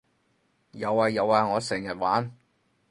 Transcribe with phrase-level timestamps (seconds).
[0.71, 2.35] 有呀有呀我成日玩